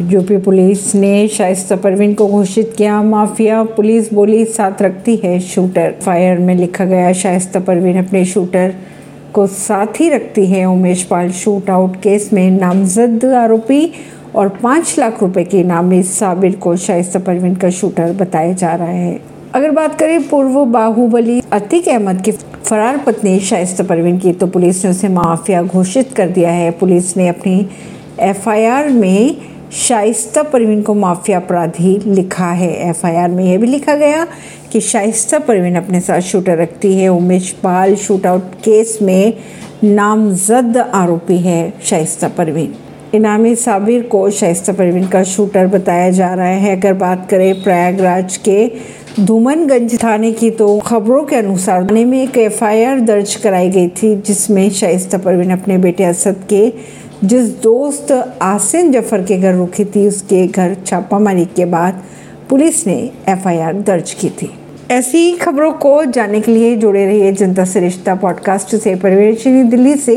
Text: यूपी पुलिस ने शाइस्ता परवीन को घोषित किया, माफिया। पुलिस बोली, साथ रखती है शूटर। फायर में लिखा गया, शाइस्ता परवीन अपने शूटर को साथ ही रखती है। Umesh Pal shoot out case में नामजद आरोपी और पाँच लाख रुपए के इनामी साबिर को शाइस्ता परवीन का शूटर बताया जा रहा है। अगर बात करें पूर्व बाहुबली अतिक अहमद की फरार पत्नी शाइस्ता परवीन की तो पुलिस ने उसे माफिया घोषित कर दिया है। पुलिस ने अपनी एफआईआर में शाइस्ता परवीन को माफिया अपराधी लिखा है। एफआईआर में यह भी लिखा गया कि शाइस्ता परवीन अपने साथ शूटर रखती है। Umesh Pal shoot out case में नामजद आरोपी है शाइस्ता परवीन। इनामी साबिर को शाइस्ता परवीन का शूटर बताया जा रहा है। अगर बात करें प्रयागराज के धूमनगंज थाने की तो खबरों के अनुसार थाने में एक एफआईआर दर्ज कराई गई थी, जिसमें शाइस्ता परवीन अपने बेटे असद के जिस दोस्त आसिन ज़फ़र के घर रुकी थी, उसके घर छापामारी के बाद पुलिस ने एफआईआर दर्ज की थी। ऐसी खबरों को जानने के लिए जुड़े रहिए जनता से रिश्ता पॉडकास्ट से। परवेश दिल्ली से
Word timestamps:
यूपी 0.00 0.36
पुलिस 0.36 0.94
ने 0.94 1.28
शाइस्ता 1.28 1.76
परवीन 1.76 2.12
को 2.14 2.26
घोषित 2.26 2.74
किया, 2.78 3.02
माफिया। 3.02 3.62
पुलिस 3.76 4.12
बोली, 4.14 4.44
साथ 4.44 4.82
रखती 4.82 5.16
है 5.16 5.38
शूटर। 5.40 5.94
फायर 6.02 6.38
में 6.38 6.54
लिखा 6.54 6.84
गया, 6.84 7.12
शाइस्ता 7.12 7.60
परवीन 7.60 7.98
अपने 7.98 8.24
शूटर 8.24 8.74
को 9.34 9.46
साथ 9.46 10.00
ही 10.00 10.08
रखती 10.08 10.46
है। 10.46 10.64
Umesh 10.64 11.02
Pal 11.02 11.30
shoot 11.30 11.70
out 11.70 11.96
case 11.96 12.30
में 12.32 12.50
नामजद 12.50 13.24
आरोपी 13.24 13.90
और 14.34 14.48
पाँच 14.62 14.94
लाख 14.98 15.22
रुपए 15.22 15.44
के 15.44 15.60
इनामी 15.60 16.02
साबिर 16.02 16.54
को 16.56 16.76
शाइस्ता 16.76 17.18
परवीन 17.18 17.54
का 17.54 17.70
शूटर 17.70 18.12
बताया 18.12 18.52
जा 18.52 18.74
रहा 18.74 18.88
है। 18.88 19.20
अगर 19.54 19.70
बात 19.70 19.98
करें 19.98 20.28
पूर्व 20.28 20.64
बाहुबली 20.64 21.42
अतिक 21.52 21.88
अहमद 21.88 22.22
की 22.22 22.32
फरार 22.32 23.02
पत्नी 23.06 23.38
शाइस्ता 23.40 23.84
परवीन 23.84 24.18
की 24.18 24.32
तो 24.32 24.46
पुलिस 24.46 24.84
ने 24.84 24.90
उसे 24.90 25.08
माफिया 25.08 25.62
घोषित 25.62 26.12
कर 26.12 26.28
दिया 26.28 26.50
है। 26.50 26.70
पुलिस 26.70 27.16
ने 27.16 27.28
अपनी 27.28 27.66
एफआईआर 28.20 28.88
में 28.88 29.36
शाइस्ता 29.72 30.42
परवीन 30.42 30.82
को 30.82 30.94
माफिया 30.94 31.38
अपराधी 31.38 31.96
लिखा 32.06 32.50
है। 32.50 32.70
एफआईआर 32.88 33.28
में 33.30 33.44
यह 33.44 33.58
भी 33.58 33.66
लिखा 33.66 33.94
गया 33.94 34.26
कि 34.72 34.80
शाइस्ता 34.80 35.38
परवीन 35.38 35.74
अपने 35.76 36.00
साथ 36.00 36.20
शूटर 36.20 36.56
रखती 36.58 36.94
है। 36.94 37.08
Umesh 37.08 37.50
Pal 37.62 37.94
shoot 37.96 38.26
out 38.26 38.54
case 38.54 38.98
में 39.02 39.32
नामजद 39.84 40.76
आरोपी 40.76 41.38
है 41.38 41.72
शाइस्ता 41.84 42.28
परवीन। 42.28 42.74
इनामी 43.14 43.54
साबिर 43.54 44.02
को 44.02 44.28
शाइस्ता 44.30 44.72
परवीन 44.72 45.06
का 45.06 45.22
शूटर 45.24 45.66
बताया 45.66 46.10
जा 46.10 46.32
रहा 46.34 46.46
है। 46.46 46.76
अगर 46.76 46.92
बात 46.94 47.28
करें 47.30 47.62
प्रयागराज 47.62 48.36
के 48.48 48.70
धूमनगंज 49.20 50.02
थाने 50.02 50.32
की 50.32 50.50
तो 50.50 50.78
खबरों 50.78 51.22
के 51.24 51.36
अनुसार 51.36 51.84
थाने 51.84 52.04
में 52.04 52.22
एक 52.22 52.36
एफआईआर 52.38 53.00
दर्ज 53.00 53.34
कराई 53.34 53.68
गई 53.68 53.88
थी, 53.88 54.14
जिसमें 54.16 54.68
शाइस्ता 54.70 55.18
परवीन 55.18 55.50
अपने 55.50 55.78
बेटे 55.78 56.04
असद 56.04 56.44
के 56.48 56.72
जिस 57.24 57.48
दोस्त 57.62 58.12
आसिन 58.42 58.92
ज़फ़र 58.92 59.22
के 59.22 59.36
घर 59.38 59.54
रुकी 59.54 59.84
थी, 59.84 60.06
उसके 60.08 60.46
घर 60.46 60.76
छापामारी 60.86 61.44
के 61.44 61.64
बाद 61.64 62.02
पुलिस 62.50 62.86
ने 62.86 63.10
एफआईआर 63.28 63.74
दर्ज 63.74 64.12
की 64.12 64.28
थी। 64.30 64.50
ऐसी 64.90 65.32
खबरों 65.32 65.72
को 65.72 66.04
जानने 66.04 66.40
के 66.40 66.52
लिए 66.52 66.76
जुड़े 66.76 67.04
रहिए 67.06 67.32
जनता 67.32 67.64
से 67.64 67.80
रिश्ता 67.80 68.14
पॉडकास्ट 68.14 68.76
से। 68.76 68.94
परवेश 68.94 69.46
दिल्ली 69.46 69.94
से 69.96 70.14